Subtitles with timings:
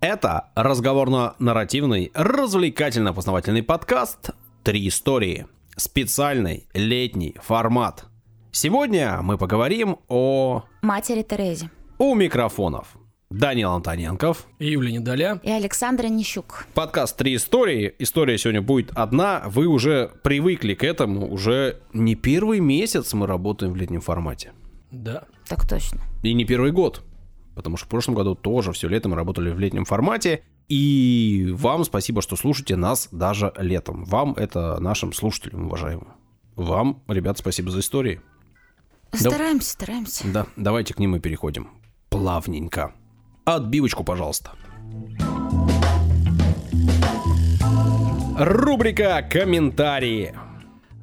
[0.00, 4.30] Это разговорно-нарративный, развлекательно-познавательный подкаст
[4.62, 5.46] «Три истории».
[5.74, 8.04] Специальный летний формат.
[8.52, 10.64] Сегодня мы поговорим о...
[10.82, 11.70] Матери Терезе.
[11.96, 12.98] У микрофонов.
[13.30, 14.46] Данил Антоненков.
[14.58, 15.40] И Юлия Недоля.
[15.42, 16.66] И Александра Нищук.
[16.74, 17.94] Подкаст «Три истории».
[17.98, 19.44] История сегодня будет одна.
[19.46, 21.32] Вы уже привыкли к этому.
[21.32, 24.52] Уже не первый месяц мы работаем в летнем формате.
[24.90, 25.24] Да.
[25.48, 26.02] Так точно.
[26.22, 27.02] И не первый год.
[27.56, 30.44] Потому что в прошлом году тоже все лето мы работали в летнем формате.
[30.68, 34.04] И вам спасибо, что слушаете нас даже летом.
[34.04, 36.08] Вам это нашим слушателям, уважаемым.
[36.54, 38.20] Вам, ребят, спасибо за истории.
[39.12, 40.24] Стараемся, стараемся.
[40.30, 41.70] Да, давайте к ним и переходим.
[42.10, 42.94] Плавненько.
[43.46, 44.50] Отбивочку, пожалуйста.
[48.38, 50.34] Рубрика «Комментарии».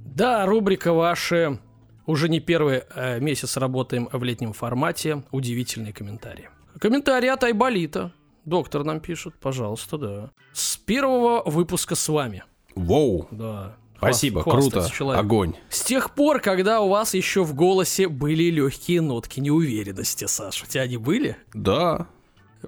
[0.05, 1.59] Да, рубрика ваши.
[2.05, 5.23] Уже не первый э, месяц работаем в летнем формате.
[5.31, 6.49] Удивительные комментарии.
[6.79, 8.11] Комментарий от Айболита.
[8.45, 10.31] Доктор нам пишет, пожалуйста, да.
[10.51, 12.43] С первого выпуска с вами.
[12.75, 13.27] Воу.
[13.31, 13.75] Да.
[13.97, 14.89] Спасибо, Хваст- круто.
[14.91, 15.21] человек.
[15.23, 15.53] Огонь.
[15.69, 20.65] С тех пор, когда у вас еще в голосе были легкие нотки неуверенности, Саша.
[20.65, 21.37] У тебя они были?
[21.53, 22.07] Да.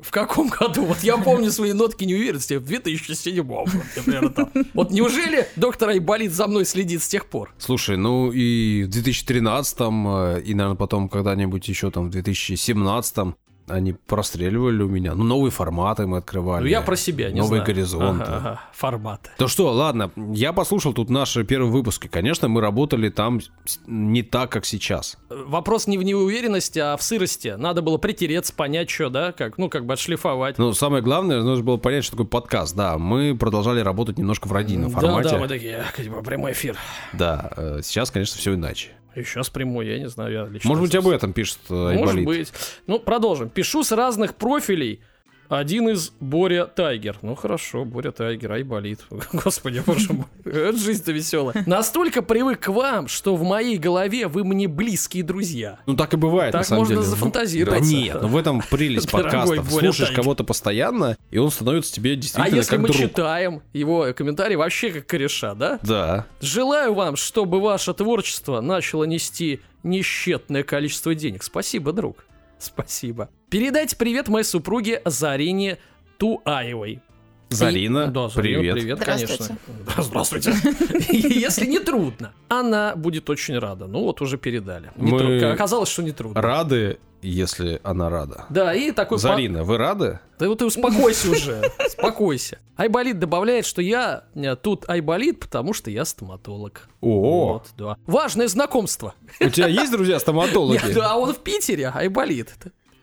[0.02, 0.86] В каком году?
[0.86, 4.52] Вот я помню свои нотки неуверенности в 2007 вот, примерно.
[4.74, 7.54] Вот неужели доктор Айболит за мной следит с тех пор?
[7.58, 13.36] Слушай, ну и в 2013-м, э, и, наверное, потом когда-нибудь еще там в 2017-м
[13.68, 15.16] они простреливали у меня.
[15.16, 16.64] Ну, новые форматы мы открывали.
[16.64, 17.66] Ну, я про себя не Новые знаю.
[17.66, 18.24] горизонты.
[18.24, 19.30] Ага, ага, форматы.
[19.40, 22.08] Ну что, ладно, я послушал тут наши первые выпуски.
[22.08, 23.40] Конечно, мы работали там
[23.88, 25.18] не так, как сейчас.
[25.30, 27.56] Вопрос не в неуверенности, а в сырости.
[27.58, 30.58] Надо было притереться, понять, что, да, как, ну, как бы отшлифовать.
[30.58, 32.76] Но самое главное, нужно было понять, что такое подкаст.
[32.76, 35.30] Да, мы продолжали работать немножко в радийном да, формате.
[35.30, 36.78] да, мы такие, как бы, прямой эфир.
[37.14, 38.90] Да, э, сейчас, конечно, все иначе.
[39.16, 40.68] Сейчас прямой, я не знаю, я лично...
[40.68, 42.26] Может быть, об этом пишет э, Может Айболит.
[42.26, 42.54] быть.
[42.88, 43.50] Ну, продолжим.
[43.50, 45.02] Пишу с разных профилей.
[45.50, 47.18] Один из Боря Тайгер.
[47.22, 49.02] Ну хорошо, Боря Тайгер, ай болит.
[49.34, 50.26] Господи, боже мой.
[50.44, 51.64] Это жизнь-то веселая.
[51.66, 55.80] Настолько привык к вам, что в моей голове вы мне близкие друзья.
[55.86, 57.08] Ну, так и бывает, Так на самом можно деле.
[57.08, 57.82] зафантазироваться.
[57.84, 59.70] Да нет, ну в этом прелесть подкастов.
[59.72, 62.98] Слушаешь кого-то постоянно, и он становится тебе А действительно если как мы друг.
[63.00, 65.80] читаем его комментарии вообще как кореша, да?
[65.84, 66.26] Да.
[66.42, 71.44] Желаю вам, чтобы ваше творчество начало нести несчетное количество денег.
[71.44, 72.26] Спасибо, друг.
[72.58, 73.30] Спасибо.
[73.50, 75.78] Передайте привет моей супруге Зарине
[76.18, 77.02] Туаевой.
[77.50, 78.76] Зарина, Да, Зарина, привет.
[78.76, 79.58] привет, конечно.
[79.98, 80.52] Здравствуйте.
[81.10, 83.86] Если не трудно, она будет очень рада.
[83.86, 84.92] Ну вот уже передали.
[84.96, 85.54] Не Мы- трудно.
[85.54, 86.42] Оказалось, что не трудно.
[86.42, 88.46] Рады, если она рада.
[88.50, 89.18] Да, и такой...
[89.18, 90.20] по- Зарина, вы рады?
[90.40, 92.58] Да вот ты успокойся уже, успокойся.
[92.78, 96.90] Айболит добавляет, что я э, тут Айболит, потому что я стоматолог.
[97.00, 97.96] О, Вот, да.
[98.08, 99.14] Важное знакомство.
[99.40, 100.82] у тебя есть друзья стоматологи?
[100.94, 102.54] Да, а он в Питере, Айболит.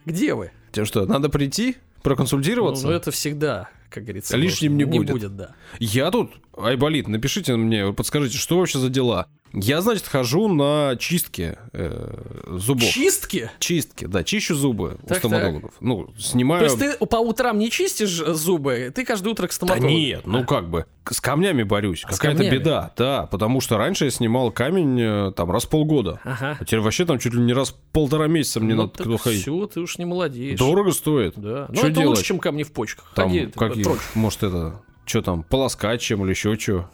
[0.05, 0.51] Где вы?
[0.73, 2.85] Тебе что, надо прийти, проконсультироваться?
[2.85, 4.37] Ну, ну, это всегда, как говорится.
[4.37, 5.09] Лишним не будет.
[5.09, 5.55] Не будет, да.
[5.79, 9.29] Я тут, Айболит, напишите мне, подскажите, что вообще за дела?
[9.55, 12.89] Я, значит, хожу на чистки э, зубов.
[12.89, 13.51] Чистки?
[13.59, 15.75] Чистки, да, чищу зубы у Так, стоматологов.
[15.81, 16.65] Ну, То снимаю...
[16.65, 19.89] есть ты по утрам не чистишь зубы, ты каждое утро к Да стоматологу?
[19.89, 22.03] нет, ну как бы, с камнями борюсь.
[22.05, 23.27] А Какая-то беда, да.
[23.27, 26.21] Потому что раньше я снимал камень э, там раз в полгода.
[26.25, 26.57] Ага.
[26.59, 29.21] А теперь вообще там чуть ли не раз в полтора месяца мне ну, надо так
[29.21, 29.43] ходить.
[29.43, 30.59] все, ты уж не молодеешь.
[30.59, 31.35] Дорого стоит.
[31.37, 31.67] Да.
[31.69, 32.07] Ну, это делать?
[32.07, 33.13] лучше, чем камни в почках.
[33.15, 36.89] Там Ходи, какие, может это, что там, полоскать чем или еще что?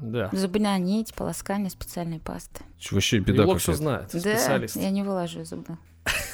[0.00, 0.28] Да.
[0.32, 2.62] Зубная нить, полоскание, специальные пасты.
[2.74, 4.76] Вообще Вообще беда Лок все знает, Да, специалист.
[4.76, 5.78] я не вылажу из зуба.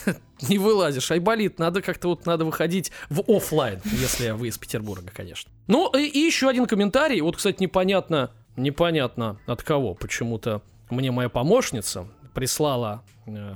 [0.48, 5.50] Не вылазишь, айболит, надо как-то вот надо выходить в оффлайн, если вы из Петербурга, конечно.
[5.68, 7.20] Ну, и, и еще один комментарий.
[7.20, 9.94] Вот, кстати, непонятно, непонятно от кого.
[9.94, 13.54] Почему-то мне моя помощница прислала э,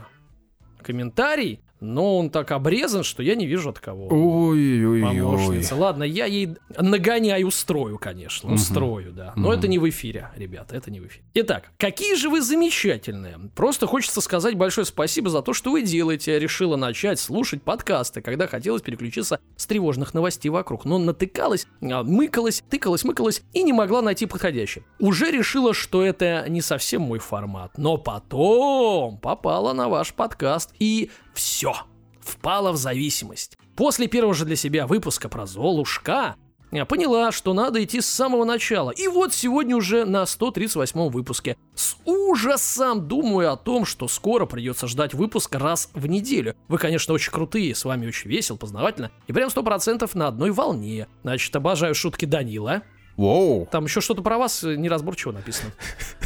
[0.80, 4.08] комментарий, но он так обрезан, что я не вижу от кого.
[4.08, 5.64] Ой-ой-ой.
[5.72, 8.52] Ладно, я ей нагоняю, устрою, конечно.
[8.52, 9.32] Устрою, да.
[9.36, 11.24] Но это не в эфире, ребята, это не в эфире.
[11.34, 13.38] Итак, какие же вы замечательные.
[13.54, 16.32] Просто хочется сказать большое спасибо за то, что вы делаете.
[16.32, 20.84] Я решила начать слушать подкасты, когда хотелось переключиться с тревожных новостей вокруг.
[20.84, 24.84] Но натыкалась, а, мыкалась, тыкалась, мыкалась и не могла найти подходящий.
[24.98, 27.76] Уже решила, что это не совсем мой формат.
[27.76, 31.74] Но потом попала на ваш подкаст и все.
[32.20, 33.56] Впала в зависимость.
[33.76, 36.36] После первого же для себя выпуска про Золушка
[36.72, 38.90] я поняла, что надо идти с самого начала.
[38.90, 41.56] И вот сегодня уже на 138 выпуске.
[41.74, 46.56] С ужасом думаю о том, что скоро придется ждать выпуска раз в неделю.
[46.68, 51.06] Вы, конечно, очень крутые, с вами очень весело, познавательно и прям 100% на одной волне.
[51.22, 52.82] Значит, обожаю шутки Данила.
[53.16, 53.66] Воу.
[53.70, 55.70] Там еще что-то про вас э, неразборчиво написано.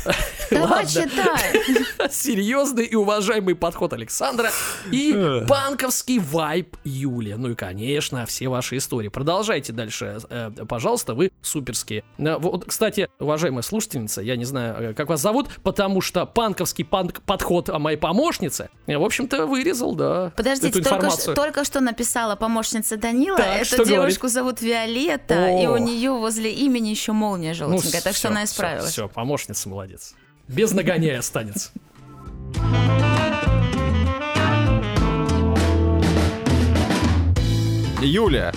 [0.50, 2.10] Давай читай.
[2.10, 4.50] Серьезный и уважаемый подход Александра
[4.90, 5.46] и Эх.
[5.46, 7.34] банковский вайп Юли.
[7.34, 9.08] Ну и, конечно, все ваши истории.
[9.08, 12.02] Продолжайте дальше, э, пожалуйста, вы суперские.
[12.18, 16.84] Э, Вот, кстати, уважаемая слушательница, я не знаю, э, как вас зовут, потому что панковский
[16.84, 21.80] панк подход о моей помощнице, э, в общем-то, вырезал, да, Подождите, эту только, только что
[21.80, 23.36] написала помощница Данила.
[23.36, 28.28] Так, Эту девушку зовут Виолетта, и у нее возле имени еще молния желтенькая, так что
[28.28, 28.90] она исправилась.
[28.92, 30.14] Все, помощница молодец.
[30.48, 31.70] Без нагоняя останется.
[38.02, 38.52] Юля.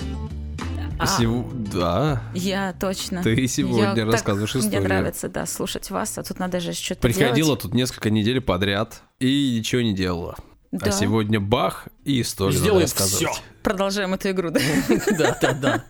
[0.98, 1.06] А.
[1.06, 2.22] сев- Да.
[2.34, 3.22] Я точно.
[3.22, 4.84] Ты сегодня Я так- рассказываешь Мне историю.
[4.88, 7.60] нравится, да, слушать вас, а тут надо же что-то Приходила делать.
[7.62, 10.36] тут несколько недель подряд и ничего не делала.
[10.70, 10.86] Да.
[10.86, 13.28] А сегодня бах и историю Сделаем рассказывать.
[13.34, 13.42] все.
[13.64, 14.60] Продолжаем эту игру, да?
[15.18, 15.84] Да, да, да.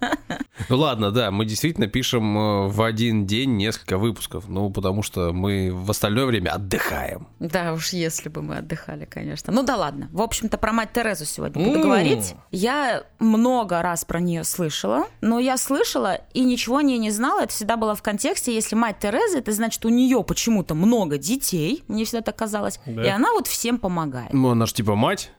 [0.69, 5.33] Ну ладно, да, мы действительно пишем э, в один день несколько выпусков, ну потому что
[5.33, 7.27] мы в остальное время отдыхаем.
[7.41, 9.53] Да уж, если бы мы отдыхали, конечно.
[9.53, 10.09] Ну да ладно.
[10.13, 12.37] В общем-то, про мать Терезу сегодня буду говорить.
[12.53, 17.43] Я много раз про нее слышала, но я слышала и ничего о ней не знала.
[17.43, 21.83] Это всегда было в контексте, если мать Терезы, это значит, у нее почему-то много детей,
[21.89, 24.33] мне всегда так казалось, и она вот всем помогает.
[24.33, 25.33] Ну она же типа мать.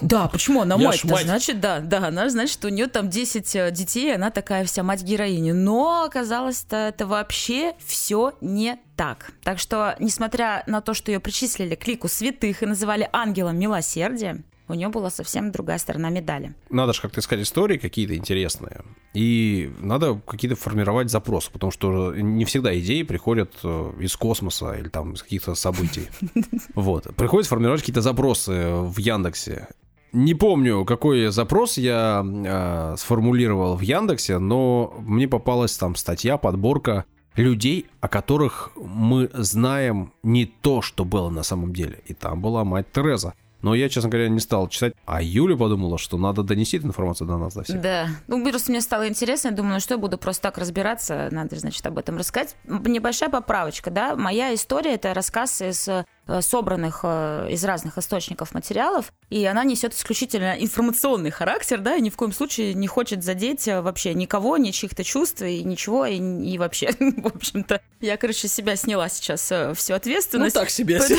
[0.00, 1.04] Да, почему она мать?
[1.04, 1.24] мать.
[1.24, 5.02] Значит, да, да, она значит, у нее там 10 э, детей, она такая вся мать
[5.02, 5.52] героини.
[5.52, 9.32] Но оказалось-то это вообще все не так.
[9.42, 14.42] Так что, несмотря на то, что ее причислили к лику святых и называли ангелом милосердия,
[14.68, 16.54] у нее была совсем другая сторона медали.
[16.70, 18.82] Надо же как-то искать истории какие-то интересные.
[19.14, 24.88] И надо какие-то формировать запросы, потому что не всегда идеи приходят э, из космоса или
[24.88, 26.08] там из каких-то событий.
[26.74, 27.14] Вот.
[27.16, 29.68] Приходится формировать какие-то запросы в Яндексе.
[30.12, 37.04] Не помню, какой запрос я э, сформулировал в Яндексе, но мне попалась там статья, подборка
[37.36, 42.00] людей, о которых мы знаем не то, что было на самом деле.
[42.06, 43.34] И там была мать Тереза.
[43.62, 44.94] Но я, честно говоря, не стал читать.
[45.06, 47.80] А Юля подумала, что надо донести эту информацию до нас, до всех.
[47.80, 48.08] Да.
[48.26, 51.56] Ну, просто мне стало интересно, я думаю, ну что я буду просто так разбираться, надо,
[51.56, 52.56] значит, об этом рассказать.
[52.64, 56.04] Небольшая поправочка, да, моя история— это рассказ из э,
[56.40, 62.10] собранных э, из разных источников материалов, и она несет исключительно информационный характер, да, и ни
[62.10, 66.16] в коем случае не хочет задеть э, вообще никого, ни чьих-то чувств, и ничего, и,
[66.18, 69.42] и вообще, в общем-то, я, короче, себя сняла сейчас
[69.76, 70.54] всю Ну ответственность.
[70.54, 71.00] так себе.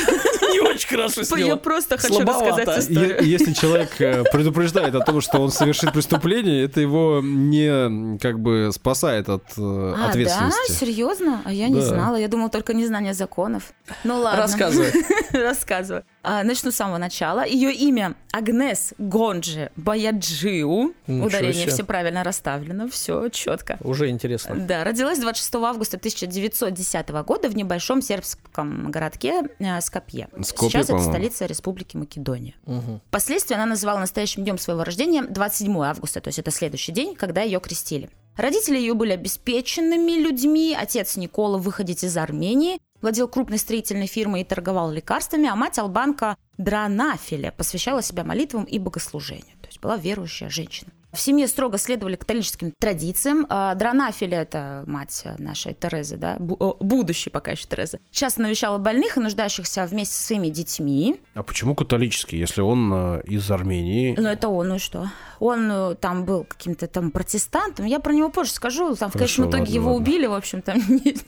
[0.51, 1.55] Не очень хорошо Я сняла.
[1.57, 3.23] просто хочу рассказать историю.
[3.23, 8.69] Если человек э, предупреждает о том, что он совершит преступление, это его не как бы
[8.73, 10.09] спасает от э, А, да?
[10.09, 10.71] ответственности.
[10.73, 11.41] Серьезно?
[11.45, 12.15] А я не знала.
[12.15, 13.73] Я думала только незнание законов.
[14.03, 14.41] Ну ладно.
[14.41, 14.91] Рассказывай.
[15.31, 16.03] Рассказываю.
[16.23, 17.45] А, начну с самого начала.
[17.45, 20.93] Ее имя Агнес Гонджи Баяджиу.
[21.07, 21.71] Ничего Ударение себе.
[21.71, 23.77] все правильно расставлено, все четко.
[23.81, 24.55] Уже интересно.
[24.55, 30.27] Да, родилась 26 августа 1910 года в небольшом сербском городке э, Скопье.
[30.43, 32.55] Скопье, Сейчас это столица Республики Македония.
[32.65, 33.01] Мгм.
[33.07, 37.41] Впоследствии она назвала настоящим днем своего рождения 27 августа, то есть это следующий день, когда
[37.41, 38.09] ее крестили.
[38.37, 40.77] Родители ее были обеспеченными людьми.
[40.79, 46.37] Отец Никола, выходец из Армении, владел крупной строительной фирмой и торговал лекарствами, а мать албанка
[46.57, 49.57] Дранафиля посвящала себя молитвам и богослужению.
[49.61, 50.91] То есть была верующая женщина.
[51.17, 53.47] В семье строго следовали католическим традициям.
[53.49, 57.99] А, Дранафиля– это мать нашей Терезы, да, будущей пока еще Терезы.
[58.11, 61.19] Часто навещала больных и нуждающихся вместе со своими детьми.
[61.33, 64.13] А почему католический, если он э, из Армении?
[64.15, 65.09] Ну, это он, ну что?
[65.39, 67.85] Он э, там был каким-то там протестантом.
[67.85, 68.95] Я про него позже скажу.
[68.95, 70.03] Там в Хорошо, конечном итоге ладно, его ладно.
[70.03, 70.75] убили, в общем-то.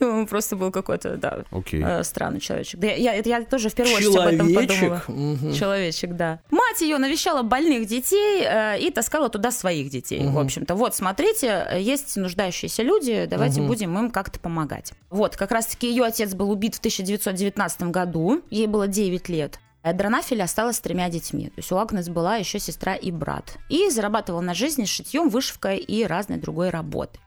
[0.04, 1.82] Он просто был какой-то, да, Окей.
[1.84, 2.78] э, странный человечек.
[2.80, 4.68] Да, я, я- тоже в первую очередь об этом подумала.
[4.68, 5.08] Человечек.
[5.08, 5.52] Мгм.
[5.54, 6.38] Человечек, да.
[6.50, 10.26] Мать ее навещала больных детей э, и таскала туда своих детей.
[10.26, 13.68] В общем-то, вот, смотрите, есть нуждающиеся люди, давайте Мгм.
[13.68, 14.92] будем им как-то помогать.
[15.08, 19.60] Вот, как раз-таки ее отец был убит в 1919 году, ей было 9 лет.
[19.82, 21.46] Дранафиль осталась с тремя детьми.
[21.46, 23.56] То есть у Агнес была еще сестра и брат.
[23.70, 27.18] И зарабатывал на жизнь шитьем, вышивкой и разной другой работой.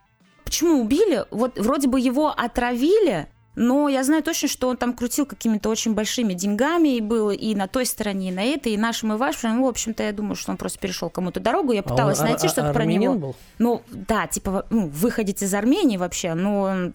[0.44, 1.24] Почему убили?
[1.32, 5.94] Вот вроде бы его отравили, но я знаю точно, что он там крутил какими-то очень
[5.94, 9.56] большими деньгами и был и на той стороне, и на этой, и нашим, и вашим.
[9.56, 11.72] Ну, в общем-то, я думаю, что он просто перешел кому-то дорогу.
[11.72, 13.14] Я А пыталась он найти ар- что-то про армянин него.
[13.14, 13.36] был?
[13.58, 16.92] Ну, да, типа, ну, выходец из Армении вообще, но,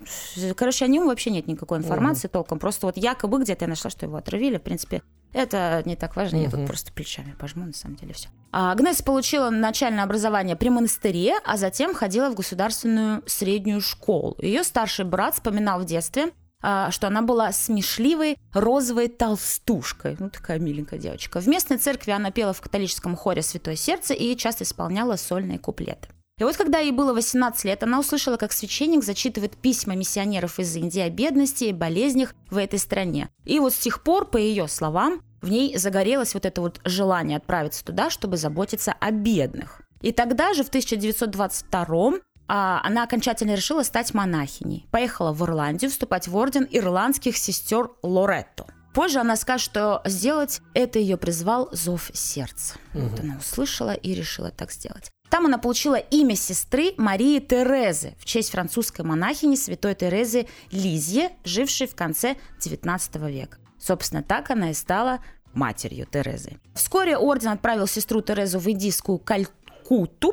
[0.56, 2.60] короче, о нем вообще нет никакой информации толком.
[2.60, 4.58] Просто вот якобы где-то я нашла, что его отравили.
[4.58, 5.02] В принципе,
[5.32, 8.30] это не так важно, я тут просто плечами пожму, на самом деле, все.
[8.52, 14.36] А Агнес получила начальное образование при монастыре, а затем ходила в государственную среднюю школу.
[14.40, 20.18] Ее старший брат вспоминал в детстве, а, что она была смешливой розовой толстушкой.
[20.20, 21.40] Ну, такая миленькая девочка.
[21.40, 26.10] В местной церкви она пела в католическом хоре «Святое сердце» и часто исполняла сольные куплеты.
[26.40, 30.74] И вот когда ей было 18 лет, она услышала, как священник зачитывает письма миссионеров из
[30.76, 33.30] Индии о бедности и болезнях в этой стране.
[33.44, 37.38] И вот с тех пор, по ее словам, в ней загорелось вот это вот желание
[37.38, 39.82] отправиться туда, чтобы заботиться о бедных.
[40.02, 42.12] И тогда же, в 1922 а,
[42.50, 44.88] она окончательно решила стать монахиней.
[44.92, 48.66] Поехала в Ирландию вступать в орден ирландских сестер Лоретто.
[48.94, 52.76] Позже она скажет, что сделать это ее призвал зов сердца.
[52.94, 53.04] Угу.
[53.04, 55.12] Вот она услышала и решила так сделать.
[55.30, 61.88] Там она получила имя сестры Марии Терезы в честь французской монахини святой Терезы Лизье, жившей
[61.88, 63.60] в конце XIX века.
[63.80, 65.20] Собственно, так она и стала
[65.54, 66.58] матерью Терезы.
[66.74, 69.59] Вскоре орден отправил сестру Терезу в индийскую Калькутту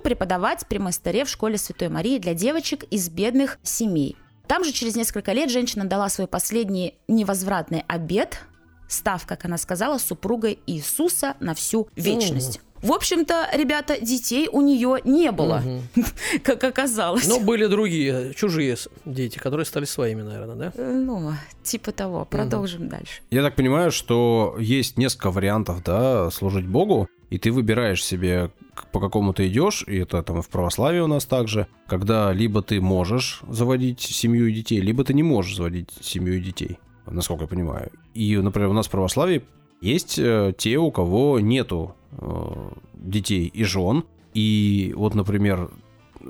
[0.06, 4.16] преподавать при монастыре в школе Святой Марии для девочек из бедных семей.
[4.46, 8.40] Там же через несколько лет женщина дала свой последний невозвратный обед,
[8.88, 12.60] став, как она сказала, супругой Иисуса на всю вечность.
[12.82, 16.04] В общем-то, ребята, детей у нее не было, угу.
[16.44, 17.26] как оказалось.
[17.26, 20.72] Но были другие, чужие дети, которые стали своими, наверное, да?
[20.76, 21.32] Э, ну,
[21.62, 22.24] типа того.
[22.26, 22.90] Продолжим угу.
[22.90, 23.22] дальше.
[23.30, 28.50] Я так понимаю, что есть несколько вариантов, да, служить Богу, и ты выбираешь себе,
[28.92, 32.62] по какому ты идешь, и это там и в православии у нас также, когда либо
[32.62, 37.44] ты можешь заводить семью и детей, либо ты не можешь заводить семью и детей, насколько
[37.44, 37.90] я понимаю.
[38.14, 39.42] И, например, у нас в православии
[39.80, 44.04] есть э, те, у кого нету э, детей и жен.
[44.34, 45.70] И вот, например,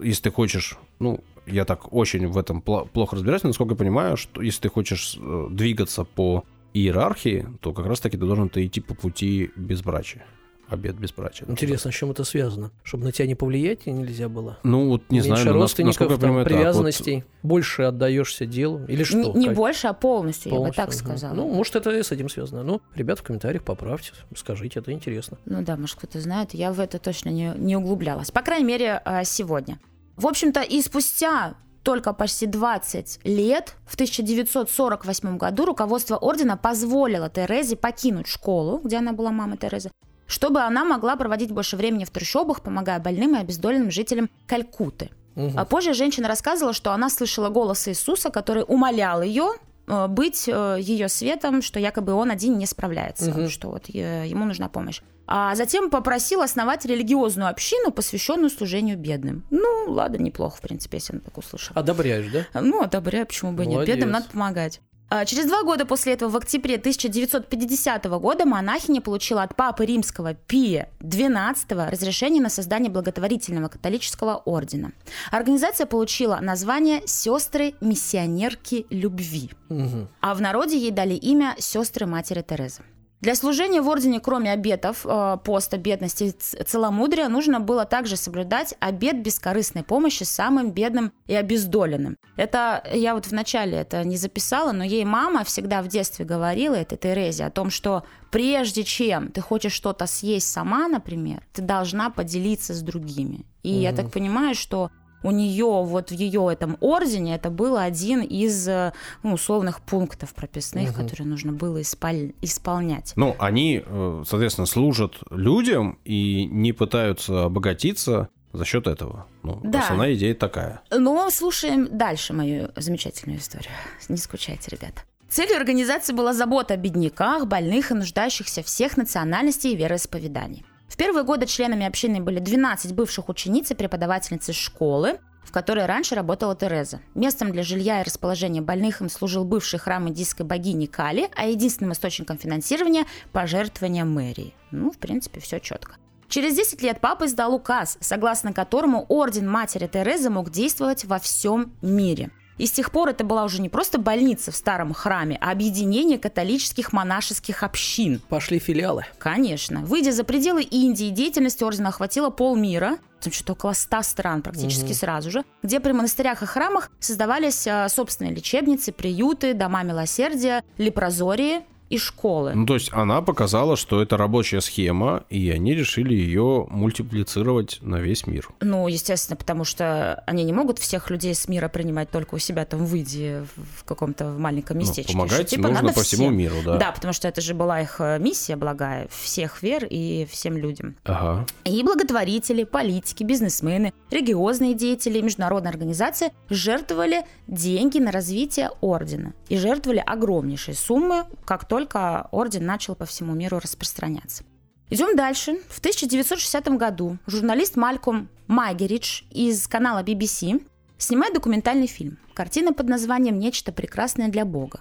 [0.03, 4.17] если ты хочешь, ну, я так очень в этом плохо разбираюсь, но насколько я понимаю,
[4.17, 8.95] что если ты хочешь э, двигаться по иерархии, то как раз-таки ты должен идти по
[8.95, 10.25] пути безбрачия
[10.69, 11.47] обед безбрачия.
[11.49, 12.71] Интересно, с чем это связано?
[12.83, 14.59] Чтобы на тебя не повлиять нельзя было?
[14.63, 17.49] Ну, вот не Меньше знаю, родственников, насколько я понимаю, привязанностей, так, вот...
[17.49, 19.33] больше отдаешься делу или что?
[19.33, 21.35] Не, не больше, а полностью, полностью, я бы так сказала.
[21.35, 22.63] Ну, может, это с этим связано.
[22.63, 25.39] Ну, ребят, в комментариях поправьте, скажите, это интересно.
[25.45, 28.31] Ну да, может, кто-то знает, я в это точно не, не углублялась.
[28.31, 29.79] По крайней мере, а, сегодня.
[30.17, 31.57] В общем-то, и спустя
[31.87, 39.13] только почти 20 лет, в 1948 году руководство ордена позволило Терезе покинуть школу, где она
[39.13, 39.93] была мама Терезы,
[40.27, 45.11] чтобы она могла проводить больше времени в трущобах, помогая больным и обездоленным жителям Калькуты.
[45.37, 45.53] Угу.
[45.57, 49.51] А позже женщина рассказывала, что она слышала голос Иисуса, который умолял ее
[49.87, 53.49] э, быть э, ее светом, что якобы он один не справляется, угу.
[53.49, 55.03] что вот э, ему нужна помощь.
[55.29, 59.45] А затем попросил основать религиозную общину, посвященную служению бедным.
[59.51, 61.79] Ну, ладно, неплохо, в принципе, если она так услышала.
[61.79, 62.61] Одобряешь, да?
[62.61, 63.89] Ну, одобряю, почему бы Молодец.
[63.89, 63.97] нет.
[63.97, 64.81] Бедным надо помогать.
[65.09, 70.35] А, через два года после этого, в октябре 1950 года, монахиня получила от папы римского
[70.35, 74.93] Пия XII разрешение на создание благотворительного католического ордена.
[75.31, 80.09] Организация получила название «Сестры-миссионерки любви», угу.
[80.21, 82.83] а в народе ей дали имя «Сестры Матери Терезы».
[83.27, 88.77] Для служения в ордене, кроме обетов, э, поста, бедности и целомудрия, нужно было также соблюдать
[88.79, 92.19] обет бескорыстной помощи самым бедным и обездоленным.
[92.37, 96.97] Это я вот вначале это не записала, но ей мама всегда в детстве говорила, это
[96.97, 102.75] Терезе, о том, что прежде чем ты хочешь что-то съесть сама, например, ты должна поделиться
[102.75, 103.45] с другими.
[103.65, 103.81] И угу.
[103.81, 104.93] я так понимаю, что
[105.23, 108.93] у нее вот в ее этом ордене это был один из э,
[109.23, 111.03] ну, условных пунктов прописных, угу.
[111.03, 112.33] которые нужно было исполь...
[112.43, 113.13] исполнять.
[113.17, 119.27] Ну, они, э, соответственно, служат людям и не пытаются обогатиться за счет этого.
[119.43, 119.81] Ну, да.
[119.81, 120.81] основная идея такая.
[120.91, 123.73] Но слушаем дальше мою замечательную историю.
[124.09, 125.03] Не скучайте, ребята.
[125.29, 130.65] Целью организации была забота о бедняках, больных и нуждающихся всех национальностей и вероисповеданий.
[130.89, 136.15] В первые годы членами общины были 12 бывших учениц и преподавательницы школы, в которой раньше
[136.15, 137.01] работала Тереза.
[137.15, 141.93] Местом для жилья и расположения больных им служил бывший храм индийской богини Кали, а единственным
[141.93, 144.55] источником финансирования– пожертвования мэрии.
[144.71, 145.97] Ну, в принципе, все четко.
[146.29, 151.73] Через 10 лет папа издал указ, согласно которому орден матери Терезы мог действовать во всем
[151.83, 155.51] мире– и с тех пор это была уже не просто больница в старом храме, а
[155.51, 158.21] объединение католических монашеских общин.
[158.29, 159.05] Пошли филиалы.
[159.19, 159.81] Конечно.
[159.81, 164.95] Выйдя за пределы Индии, деятельность ордена охватила полмира, там что-то около ста стран практически угу.
[164.95, 171.63] сразу же, где при монастырях и храмах создавались а, собственные лечебницы, приюты, дома милосердия, лепрозории,
[171.89, 172.53] и школы.
[172.55, 177.97] Ну, то есть она показала, что это рабочая схема, и они решили ее мультиплицировать на
[177.97, 178.49] весь мир.
[178.61, 182.65] Ну, естественно, потому что они не могут всех людей с мира принимать только у себя
[182.65, 185.13] там в Индии, в каком-то маленьком ну, местечке.
[185.13, 186.19] Ну, помогать что, типа, нужно по всем.
[186.19, 186.77] всему миру, да.
[186.77, 190.97] Да, потому что это же была их э, миссия благая, всех вер и всем людям.
[191.05, 191.47] Ага.
[191.65, 199.35] И благотворители, политики, бизнесмены, религиозные деятели, международные организации жертвовали деньги на развитие ордена.
[199.49, 204.45] И жертвовали огромнейшие суммы, как то только орден начал по всему миру распространяться.
[204.89, 205.59] Идем дальше.
[205.69, 210.67] В 1960 году журналист Мальком Майгеридж из канала BBC
[210.97, 212.17] снимает документальный фильм.
[212.33, 214.81] Картина под названием «Нечто прекрасное для Бога».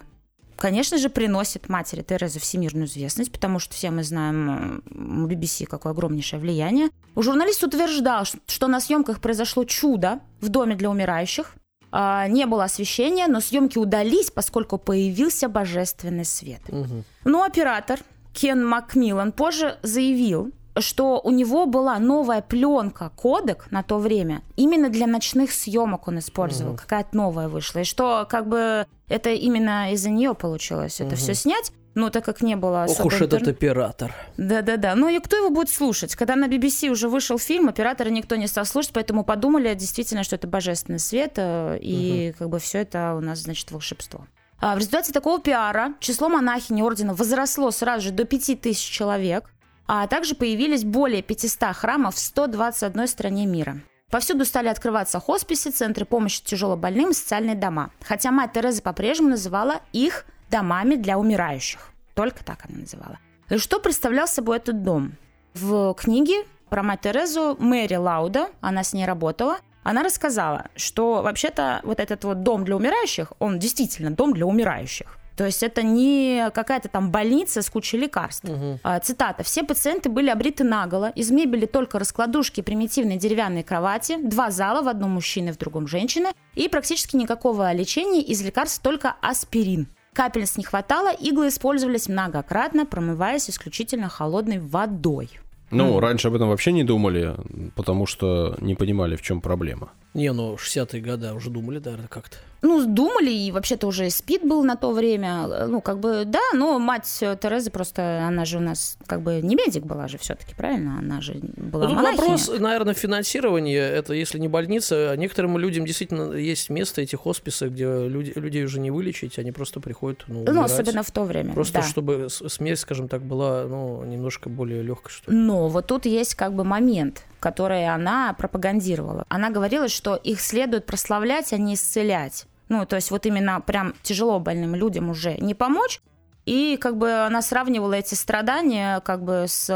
[0.56, 5.92] Конечно же, приносит матери Терезы всемирную известность, потому что все мы знаем у BBC какое
[5.92, 6.88] огромнейшее влияние.
[7.14, 11.56] Журналист утверждал, что на съемках произошло чудо в доме для умирающих.
[11.92, 16.62] А, не было освещения, но съемки удались, поскольку появился божественный свет.
[16.68, 17.04] Угу.
[17.24, 18.00] Но оператор
[18.32, 24.42] Кен Макмиллан позже заявил, что у него была новая пленка, кодек на то время.
[24.56, 26.72] Именно для ночных съемок он использовал.
[26.72, 26.80] Угу.
[26.82, 27.80] Какая-то новая вышла.
[27.80, 31.72] И что как бы это именно из-за нее получилось это все снять.
[31.96, 33.38] Ну, так как не было Ох уж интер...
[33.38, 34.14] этот оператор.
[34.36, 34.94] Да-да-да.
[34.94, 36.14] Ну и кто его будет слушать?
[36.14, 40.36] Когда на BBC уже вышел фильм, оператора никто не стал слушать, поэтому подумали действительно, что
[40.36, 42.38] это божественный свет, э, и угу.
[42.38, 44.26] как бы все это у нас, значит, волшебство.
[44.60, 49.50] А в результате такого пиара число монахинь ордена возросло сразу же до 5000 человек
[49.86, 53.80] а также появились более 500 храмов в 121 стране мира.
[54.10, 57.90] Повсюду стали открываться хосписы, центры помощи тяжелобольным и социальные дома.
[58.02, 61.92] Хотя мать Тереза по-прежнему называла их домами для умирающих.
[62.14, 63.18] Только так она называла.
[63.50, 65.12] И что представлял собой этот дом?
[65.54, 71.80] В книге про мать Терезу Мэри Лауда, она с ней работала, она рассказала, что вообще-то
[71.84, 75.18] вот этот вот дом для умирающих, он действительно дом для умирающих.
[75.36, 78.48] То есть это не какая-то там больница с кучей лекарств.
[78.48, 78.80] Угу.
[79.02, 79.42] Цитата.
[79.44, 84.88] «Все пациенты были обриты наголо, из мебели только раскладушки, примитивные деревянные кровати, два зала, в
[84.88, 89.88] одном мужчины, в другом женщины, и практически никакого лечения, из лекарств только аспирин.
[90.16, 95.28] Капельниц не хватало, иглы использовались многократно, промываясь исключительно холодной водой».
[95.70, 96.00] Ну, mm.
[96.00, 97.34] раньше об этом вообще не думали,
[97.74, 99.90] потому что не понимали, в чем проблема.
[100.14, 102.38] Не, ну 60-е годы уже думали, наверное, как-то.
[102.62, 105.66] Ну, думали, и вообще-то уже СПИД был на то время.
[105.66, 109.54] Ну, как бы, да, но мать Терезы просто, она же у нас как бы не
[109.54, 110.98] медик была же все-таки, правильно?
[110.98, 113.78] Она же была ну, вопрос, наверное, финансирования.
[113.78, 118.64] Это если не больница, а некоторым людям действительно есть место, эти хосписы, где люди, людей
[118.64, 121.82] уже не вылечить, они просто приходят, ну, Ну, особенно в то время, Просто да.
[121.82, 125.36] чтобы смерть, скажем так, была, ну, немножко более легкой, что ли.
[125.36, 129.24] Но вот тут есть как бы момент, который она пропагандировала.
[129.28, 132.46] Она говорила, что их следует прославлять, а не исцелять.
[132.68, 136.00] Ну, то есть вот именно прям тяжело больным людям уже не помочь.
[136.44, 139.66] И как бы она сравнивала эти страдания как бы с,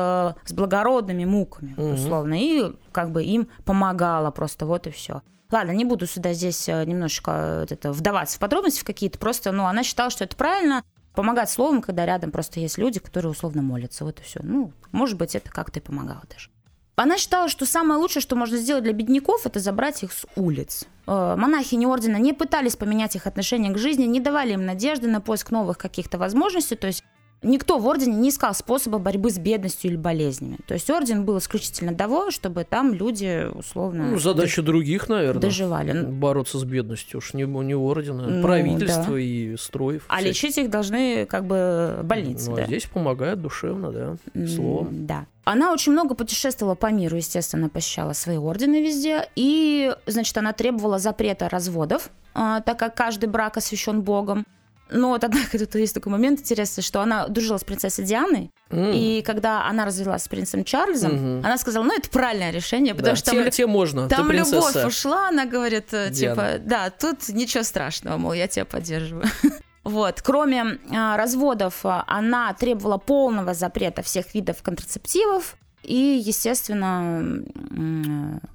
[0.44, 1.94] с благородными муками, угу.
[1.94, 5.22] условно, и как бы им помогала просто, вот и все.
[5.50, 9.64] Ладно, не буду сюда здесь э, немножечко это, вдаваться в подробности в какие-то, просто, ну,
[9.64, 10.84] она считала, что это правильно,
[11.20, 14.40] помогать словом, когда рядом просто есть люди, которые условно молятся, вот и все.
[14.42, 16.48] Ну, может быть, это как-то и помогало даже.
[16.96, 20.86] Она считала, что самое лучшее, что можно сделать для бедняков, это забрать их с улиц.
[21.06, 25.20] Э, монахини ордена не пытались поменять их отношение к жизни, не давали им надежды на
[25.20, 27.04] поиск новых каких-то возможностей, то есть
[27.42, 30.58] Никто в ордене не искал способа борьбы с бедностью или болезнями.
[30.66, 34.10] То есть орден был исключительно того, чтобы там люди условно...
[34.10, 35.40] Ну, задача других, наверное.
[35.40, 36.02] Доживали.
[36.02, 37.18] Бороться с бедностью.
[37.18, 39.20] Уж не, не ордена, ну, правительство да.
[39.20, 40.04] и строев.
[40.08, 40.28] А всяких.
[40.28, 42.50] лечить их должны как бы больницы.
[42.50, 42.64] Ну, да.
[42.64, 45.06] а здесь помогает душевно, да, словом.
[45.06, 45.26] Да.
[45.44, 49.28] Она очень много путешествовала по миру, естественно, посещала свои ордены везде.
[49.34, 54.44] И, значит, она требовала запрета разводов, а, так как каждый брак освящен Богом.
[54.90, 58.92] Но вот, однако, тут есть такой момент интересный, что она дружила с принцессой Дианой, mm.
[58.94, 61.38] и когда она развелась с принцем Чарльзом, mm-hmm.
[61.44, 65.28] она сказала, ну, это правильное решение, потому да, что там, те, можно, там любовь ушла,
[65.28, 66.34] она говорит, э, Диана.
[66.34, 69.26] типа, да, тут ничего страшного, мол, я тебя поддерживаю.
[69.82, 70.20] Вот.
[70.20, 77.42] Кроме а, разводов, а, она требовала полного запрета всех видов контрацептивов и, естественно,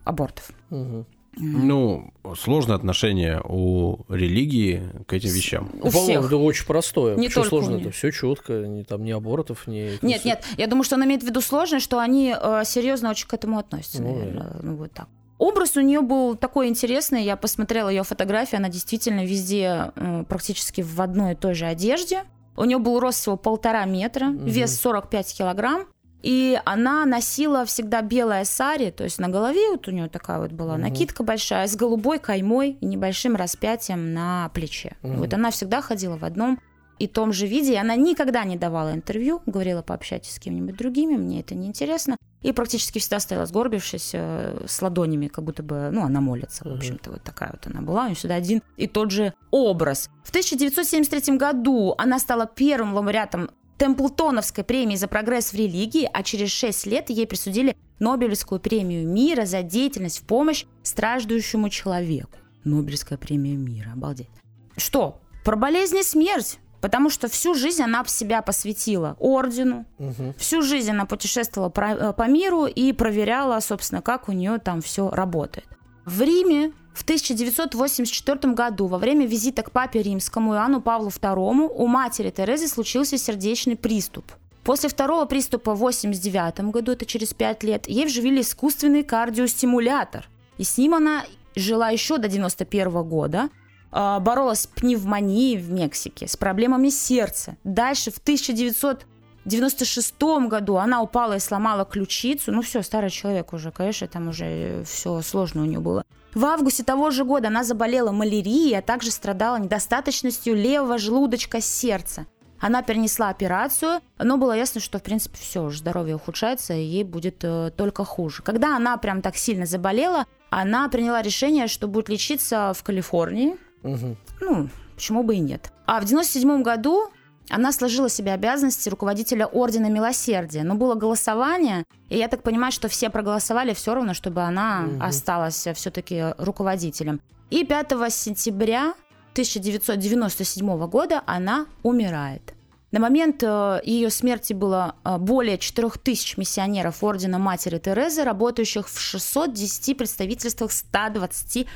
[0.03, 0.51] абортов.
[0.69, 1.05] Угу.
[1.37, 5.69] Ну, сложное отношение у религии к этим вещам.
[5.81, 6.25] У всех.
[6.25, 7.15] Это очень простое.
[7.15, 10.03] Не только сложно, это все четко, не, там ни абортов, ни...
[10.05, 13.27] Нет, нет, я думаю, что он имеет в виду сложное, что они э, серьезно очень
[13.27, 14.55] к этому относятся, ну, наверное.
[14.61, 15.07] Ну, вот так.
[15.37, 17.23] Образ у нее был такой интересный.
[17.23, 22.23] Я посмотрела ее фотографии, она действительно везде э, практически в одной и той же одежде.
[22.55, 24.45] У нее был рост всего полтора метра, угу.
[24.45, 25.87] вес 45 килограмм.
[26.25, 30.51] И она носила всегда белое сари, то есть на голове вот у нее такая вот
[30.51, 30.81] была угу.
[30.81, 34.97] накидка большая с голубой каймой и небольшим распятием на плече.
[35.03, 35.13] Угу.
[35.13, 36.59] Вот она всегда ходила в одном
[36.97, 41.15] и том же виде, и она никогда не давала интервью, говорила, пообщайтесь с кем-нибудь другими,
[41.15, 42.17] мне это не интересно.
[42.41, 46.73] И практически всегда стояла сгорбившись э, с ладонями, как будто бы, ну, она молится, в
[46.73, 48.03] общем-то, вот такая вот она была.
[48.03, 50.09] У нее всегда один и тот же образ.
[50.23, 56.51] В 1973 году она стала первым лауреатом Темплтоновской премии за прогресс в религии, а через
[56.51, 62.37] 6 лет ей присудили Нобелевскую премию мира за деятельность в помощь страждущему человеку.
[62.63, 64.29] Нобелевская премия мира, обалдеть.
[64.77, 65.21] Что?
[65.43, 70.35] Про болезнь и смерть Потому что всю жизнь она себя посвятила ордену, угу.
[70.37, 75.09] всю жизнь она путешествовала э, по миру и проверяла, собственно, как у нее там все
[75.09, 75.65] работает.
[76.05, 81.87] В Риме в 1984 году во время визита к папе римскому Иоанну Павлу II у
[81.87, 84.31] матери Терезы случился сердечный приступ.
[84.63, 90.29] После второго приступа в 1989 году, это через пять лет, ей вживили искусственный кардиостимулятор.
[90.57, 93.49] И с ним она жила еще до 1991 года,
[93.91, 97.57] а, боролась с пневмонией в Мексике, с проблемами сердца.
[97.65, 102.53] Дальше в 1996 году она упала и сломала ключицу.
[102.53, 106.05] Ну все, старый человек уже, конечно, там уже все сложно у нее было.
[106.35, 112.27] В августе того же года она заболела малярией, а также страдала недостаточностью левого желудочка сердца.
[112.59, 117.43] Она перенесла операцию, но было ясно, что, в принципе, все, здоровье ухудшается, и ей будет
[117.43, 118.43] э, только хуже.
[118.43, 124.17] Когда она прям так сильно заболела, она приняла решение, что будет лечиться в Калифорнии, Угу.
[124.41, 125.71] Ну, почему бы и нет.
[125.85, 127.11] А в 97 году
[127.49, 130.63] она сложила себе обязанности руководителя Ордена Милосердия.
[130.63, 135.03] Но было голосование, и я так понимаю, что все проголосовали все равно, чтобы она угу.
[135.03, 137.21] осталась все-таки руководителем.
[137.49, 138.93] И 5 сентября
[139.33, 142.53] 1997 года она умирает.
[142.91, 148.97] На момент э, ее смерти было э, более 4000 миссионеров Ордена Матери Терезы, работающих в
[148.97, 151.67] 610 представительствах в 123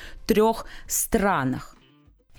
[0.87, 1.75] странах.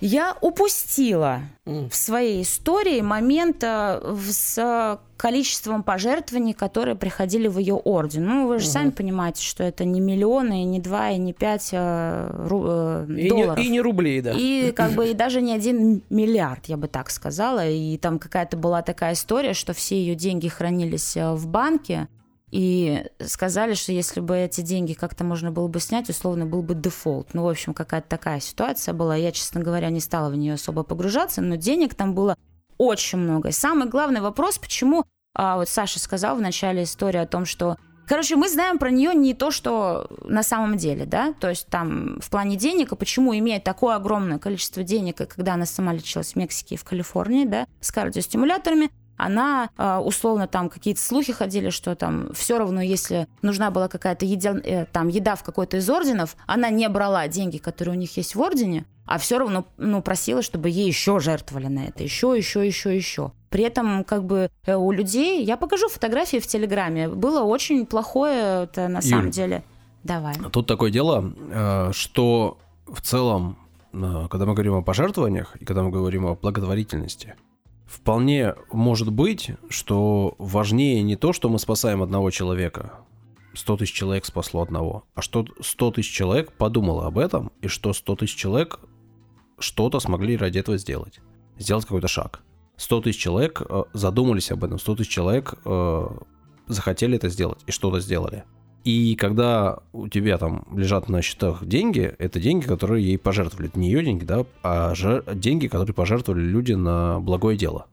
[0.01, 1.89] Я упустила mm.
[1.89, 8.25] в своей истории момент с количеством пожертвований, которые приходили в ее орден.
[8.25, 8.71] Ну, вы же угу.
[8.71, 13.29] сами понимаете, что это не миллионы, не два, и не пять э, ру, э, и
[13.29, 13.59] долларов.
[13.59, 14.33] Не, и не рублей, да.
[14.35, 17.69] И как бы и даже не один миллиард, я бы так сказала.
[17.69, 22.07] И там какая-то была такая история, что все ее деньги хранились э, в банке,
[22.51, 26.75] и сказали, что если бы эти деньги как-то можно было бы снять, условно был бы
[26.75, 27.33] дефолт.
[27.33, 29.15] Ну, в общем, какая-то такая ситуация была.
[29.15, 32.35] Я, честно говоря, не стала в нее особо погружаться, но денег там было
[32.77, 33.49] очень много.
[33.49, 37.77] И самый главный вопрос, почему, а, вот Саша сказал в начале истории о том, что
[38.07, 42.19] Короче, мы знаем про нее не то, что на самом деле, да, то есть там
[42.19, 46.35] в плане денег, и почему имеет такое огромное количество денег, когда она сама лечилась в
[46.35, 51.95] Мексике и в Калифорнии, да, с кардиостимуляторами, она а, условно там какие-то слухи ходили, что
[51.95, 56.35] там все равно, если нужна была какая-то еда, э, там еда в какой-то из орденов,
[56.47, 60.41] она не брала деньги, которые у них есть в ордене, а все равно ну, просила,
[60.41, 63.31] чтобы ей еще жертвовали на это, еще, еще, еще, еще.
[63.49, 68.63] При этом, как бы, э, у людей, я покажу фотографии в Телеграме, было очень плохое
[68.63, 69.63] это на Юль, самом деле.
[70.03, 70.33] Давай.
[70.51, 72.57] Тут такое дело, э, что
[72.87, 73.57] в целом,
[73.91, 77.35] когда мы говорим о пожертвованиях и когда мы говорим о благотворительности,
[77.91, 83.01] Вполне может быть, что важнее не то, что мы спасаем одного человека,
[83.53, 87.91] 100 тысяч человек спасло одного, а что 100 тысяч человек подумало об этом, и что
[87.91, 88.79] 100 тысяч человек
[89.59, 91.19] что-то смогли ради этого сделать.
[91.57, 92.43] Сделать какой-то шаг.
[92.77, 96.07] 100 тысяч человек э, задумались об этом, 100 тысяч человек э,
[96.67, 98.45] захотели это сделать и что-то сделали.
[98.83, 103.69] И когда у тебя там лежат на счетах деньги, это деньги, которые ей пожертвовали.
[103.69, 105.23] Это не ее деньги, да, а жер...
[105.35, 107.85] деньги, которые пожертвовали люди на благое дело.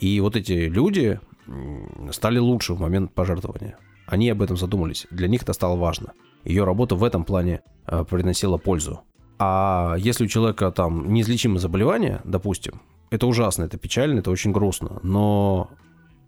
[0.00, 1.20] И вот эти люди
[2.10, 3.78] стали лучше в момент пожертвования.
[4.06, 5.06] Они об этом задумались.
[5.10, 6.12] Для них это стало важно.
[6.44, 9.02] Ее работа в этом плане э, приносила пользу.
[9.38, 14.98] А если у человека там неизлечимое заболевание, допустим, это ужасно, это печально, это очень грустно.
[15.02, 15.70] Но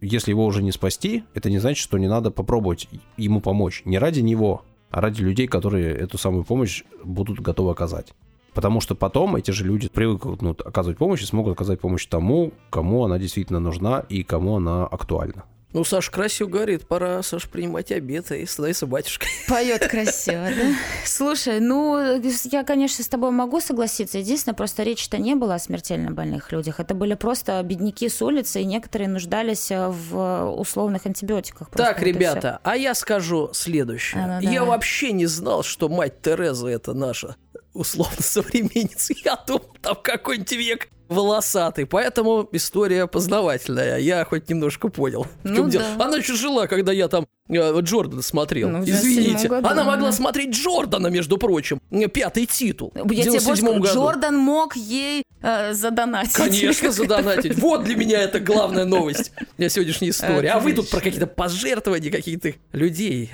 [0.05, 2.87] если его уже не спасти, это не значит, что не надо попробовать
[3.17, 3.81] ему помочь.
[3.85, 8.13] Не ради него, а ради людей, которые эту самую помощь будут готовы оказать.
[8.53, 12.53] Потому что потом эти же люди привыкнут ну, оказывать помощь и смогут оказать помощь тому,
[12.69, 15.43] кому она действительно нужна и кому она актуальна.
[15.75, 19.27] Ну, Саша красиво говорит, пора, Саша, принимать обед и становиться батюшкой.
[19.49, 20.73] Поет красиво, да?
[21.03, 24.19] Слушай, ну, я, конечно, с тобой могу согласиться.
[24.19, 26.79] Единственное, просто речи-то не было о смертельно больных людях.
[26.79, 31.69] Это были просто бедняки с улицы, и некоторые нуждались э, в условных антибиотиках.
[31.71, 34.23] Так, ребята, а я скажу следующее.
[34.23, 37.35] А, ну, я вообще не знал, что мать Тереза это наша
[37.75, 39.13] условно современница.
[39.23, 41.85] Я думал, там какой-нибудь век волосатый.
[41.85, 43.99] Поэтому история познавательная.
[43.99, 45.27] Я хоть немножко понял.
[45.43, 45.85] В ну, дело.
[45.97, 46.05] Да.
[46.05, 48.69] Она еще жила, когда я там э, Джордана смотрел.
[48.69, 49.47] Ну, Извините.
[49.47, 51.79] Году, Она могла смотреть Джордана, между прочим.
[52.11, 52.91] Пятый титул.
[52.95, 53.85] Я тебе больше году.
[53.85, 56.33] Джордан мог ей э, задонатить.
[56.33, 57.57] Конечно, задонатить.
[57.59, 60.47] Вот для меня это главная новость для сегодняшней истории.
[60.47, 63.31] А вы тут про какие-то пожертвования каких-то людей.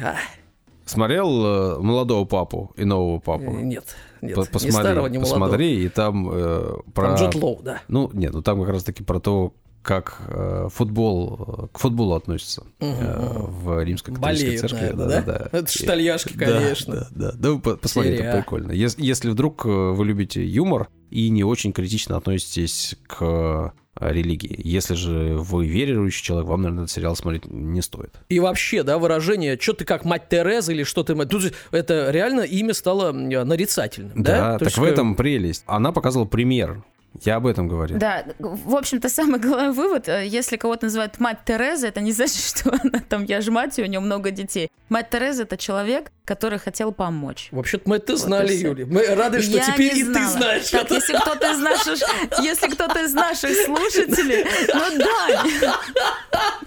[0.85, 3.57] Смотрел э, молодого папу и нового папу?
[3.57, 5.39] Э, нет, нет, посмотри, ни старого, ни молодого.
[5.39, 7.07] Посмотри, и там э, про...
[7.07, 7.81] Там Джот Лоу, да.
[7.87, 12.85] Ну, нет, ну там как раз-таки про то, как э, футбол к футболу относится э,
[13.47, 14.77] в римской католической Болеют, церкви.
[14.77, 15.21] наверное, да, да?
[15.21, 15.57] да, да.
[15.59, 15.71] Это
[16.35, 16.95] Да, конечно.
[16.95, 17.49] Да, да, да.
[17.51, 18.71] вы по- посмотрите, Серия это прикольно.
[18.71, 24.57] Ес- Если вдруг э, вы любите юмор и не очень критично относитесь к э, религии.
[24.63, 28.15] Если же вы верующий человек, вам, наверное, этот сериал смотреть не стоит.
[28.29, 31.13] И вообще, да, выражение, что ты как мать Тереза или что ты...
[31.15, 34.31] мать-» Тут это реально имя стало нарицательным, да?
[34.37, 35.63] Да, То так есть, в э, этом прелесть.
[35.67, 36.83] Она показывала пример.
[37.19, 37.97] Я об этом говорю.
[37.97, 42.37] Да, в общем-то, самый главный вывод, э, если кого-то называют мать Тереза, это не значит,
[42.57, 44.71] что она там, я же мать, и у нее много детей.
[44.89, 47.49] Мать Тереза— это человек, который хотел помочь.
[47.51, 48.53] Вообще-то мы это Вот знали.
[48.53, 48.85] Юля.
[48.85, 50.27] Мы рады, что Я теперь и ты знала.
[50.29, 50.95] знаешь Так, это.
[50.95, 51.99] если кто-то из наших,
[52.41, 55.05] если кто-то из наших слушателей, ну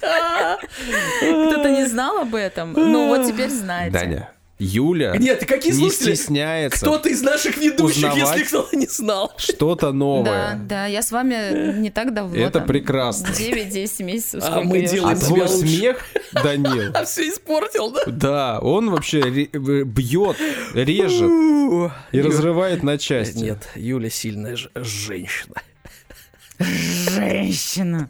[0.01, 0.59] да,
[1.19, 3.93] кто-то не знал об этом, ну вот теперь знаете.
[3.93, 6.15] Даня, Юля Нет, какие не слушатели?
[6.15, 9.33] стесняется Кто-то из наших ведущих, узнавать если кто-то не знал.
[9.37, 10.55] что-то Да, новое.
[10.69, 12.37] да, я с вами не так давно.
[12.37, 13.27] Это там, прекрасно.
[13.29, 14.45] 9-10 месяцев.
[14.47, 18.03] А мы я делаем А твой смех, Данил, А все испортил, да?
[18.07, 20.37] да, он вообще э, бьет,
[20.75, 23.39] режет и разрывает на части.
[23.39, 25.55] Нет, Юля сильная женщина.
[26.59, 28.09] Женщина.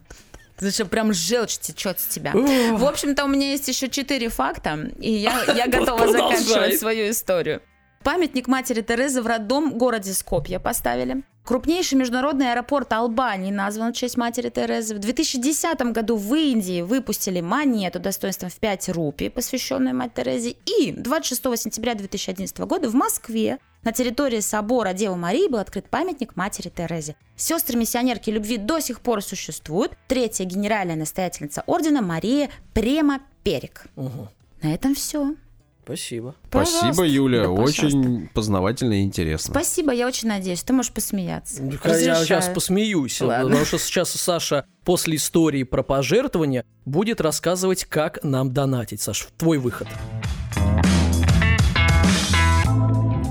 [0.57, 2.33] Что прям желчь течет с тебя.
[2.33, 7.63] В общем-то, у меня есть еще четыре факта, и я, я готова заканчивать свою историю.
[8.03, 11.23] Памятник матери Терезы в родном городе Скопье поставили.
[11.45, 14.95] Крупнейший международный аэропорт Албании назван в честь матери Терезы.
[14.95, 20.57] В 2010 году в Индии выпустили монету достоинством в 5 рупий, посвященную мать Терезе.
[20.65, 26.35] И 26 сентября 2011 года в Москве на территории собора Девы Марии был открыт памятник
[26.35, 27.15] матери Терезе.
[27.37, 29.93] Сестры-миссионерки любви до сих пор существуют.
[30.09, 33.85] Третья генеральная настоятельница ордена Мария Према Перик.
[33.97, 34.31] Мгм.
[34.63, 35.35] На этом все.
[35.85, 36.35] Спасибо.
[36.49, 37.03] Спасибо, Пожалуйста.
[37.05, 37.87] Юля, Да, пожалуйста.
[37.87, 39.53] очень познавательно и интересно.
[39.53, 40.63] Спасибо, я очень надеюсь.
[40.63, 41.63] Ты можешь посмеяться.
[41.63, 43.45] Я сейчас посмеюсь, Ладно.
[43.45, 49.01] потому что сейчас Саша после истории про пожертвования будет рассказывать, как нам донатить.
[49.03, 49.89] Саш, твой выход.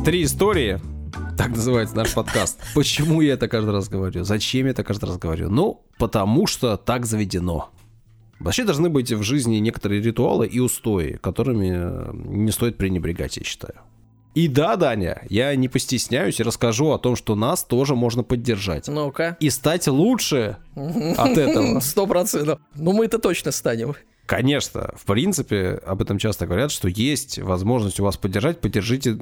[0.06, 0.80] Три истории.
[1.38, 2.60] Так называется наш подкаст.
[2.76, 4.24] Почему я это каждый раз говорю?
[4.24, 5.50] Зачем я это каждый раз говорю?
[5.50, 7.70] Ну, потому что так заведено.
[8.44, 13.44] Вообще должны быть в жизни некоторые ритуалы и устои, которыми э, не стоит пренебрегать, я
[13.44, 13.76] считаю.
[14.36, 18.88] И да, Даня, я не постесняюсь и расскажу о том, что нас тоже можно поддержать.
[18.88, 19.38] Ну-ка.
[19.40, 21.80] И стать лучше от этого.
[21.82, 22.60] Сто процентов.
[22.76, 23.96] Ну, мы это точно станем.
[24.26, 29.18] Конечно, в принципе, об этом часто говорят, что есть возможность у вас поддержать, поддержите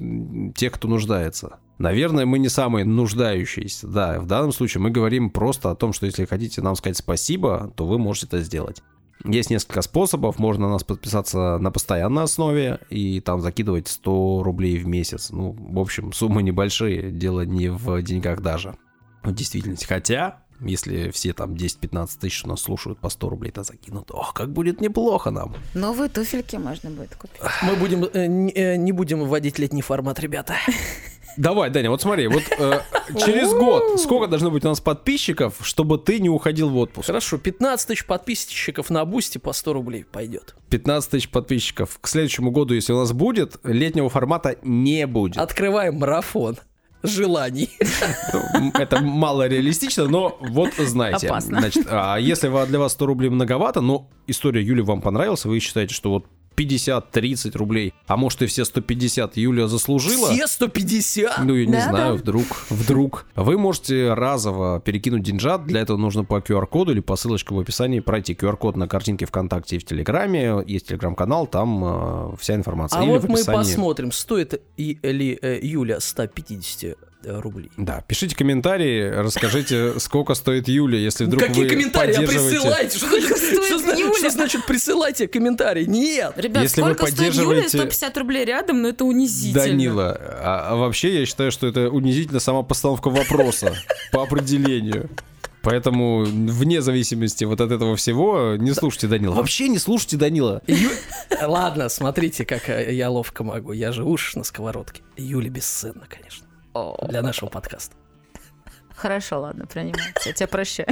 [0.56, 1.58] тех, кто нуждается.
[1.80, 6.06] Наверное, мы не самые нуждающиеся, да, в данном случае мы говорим просто о том, что
[6.06, 8.84] если хотите нам сказать спасибо, то вы можете это сделать.
[9.24, 14.78] Есть несколько способов, можно на нас подписаться на постоянной основе и там закидывать 100 рублей
[14.78, 15.30] в месяц.
[15.30, 18.76] Ну, в общем, суммы небольшие, дело не в деньгах даже.
[19.24, 19.86] В действительности.
[19.86, 24.10] Хотя, если все там 10-15 тысяч нас слушают по 100 рублей, то закинут.
[24.12, 25.56] Ох, как будет неплохо нам.
[25.74, 27.40] Новые туфельки можно будет купить.
[27.62, 30.56] Мы будем, э, не, э, не будем вводить летний формат, ребята.
[31.38, 32.80] Давай, Даня, вот смотри, вот э,
[33.26, 37.08] через год сколько должно быть у нас подписчиков, чтобы ты не уходил в отпуск?
[37.08, 40.56] Хорошо, 15 тысяч подписчиков на Бусти по 100 рублей пойдет.
[40.70, 41.98] 15 тысяч подписчиков.
[42.02, 45.38] К следующему году, если у нас будет, летнего формата не будет.
[45.38, 46.58] Открываем марафон
[47.04, 47.70] желаний.
[48.54, 51.28] М, Это мало реалистично, но вот знаете.
[51.28, 51.60] Опасно.
[51.60, 55.94] Значит, а если для вас 100 рублей многовато, но история Юли вам понравилась, вы считаете,
[55.96, 60.32] что вот 50-30 рублей, а может и все 150 Юля заслужила?
[60.32, 61.40] Все 150?
[61.44, 62.22] Ну, я не Да, знаю, да.
[62.22, 63.26] вдруг, вдруг.
[63.36, 68.00] Вы можете разово перекинуть деньжат, для этого нужно по QR-коду или по ссылочке в описании
[68.00, 73.00] пройти QR-код на картинке ВКонтакте и в Телеграме, есть Телеграм-канал, там э, вся информация.
[73.00, 77.72] А Или вот в мы посмотрим, стоит и, ли э, Юля 150 рублей.
[77.78, 82.14] Да, пишите комментарии, расскажите, сколько стоит Юля, если вдруг Какие вы комментарии?
[82.14, 82.58] А поддерживаете...
[82.60, 82.98] присылайте.
[82.98, 84.14] Что, Сколько значит- стоит Юля?
[84.18, 85.86] что значит присылайте комментарии?
[85.86, 86.34] Нет.
[86.38, 87.46] Ребят, Если вы сколько стоит Юля?
[87.46, 89.64] поддерживаете- 150 рублей рядом, но это унизительно.
[89.66, 93.76] Данила, а, а вообще я считаю, что это унизительно сама постановка вопроса
[94.12, 95.10] по определению.
[95.64, 99.36] Поэтому вне зависимости вот от этого всего не слушайте Данила.
[99.36, 100.64] Вообще не слушайте Данила.
[100.66, 100.90] Ю-
[101.40, 103.72] Ладно, смотрите, как э, я ловко могу.
[103.72, 105.04] Я же уж на сковородке.
[105.18, 106.48] Юля бесценна, конечно,
[107.08, 107.96] для нашего подкаста.
[108.96, 110.30] Хорошо, ладно, принимается.
[110.30, 110.88] Я тебя прощаю.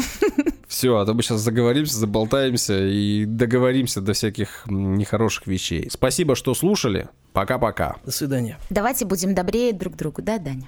[0.68, 5.90] Все, а то мы сейчас заговоримся, заболтаемся и договоримся до всяких нехороших вещей.
[5.92, 7.10] Спасибо, что слушали.
[7.34, 7.98] Пока-пока.
[8.04, 8.58] До свидания.
[8.72, 10.68] Давайте будем добрее друг другу, да, Даня?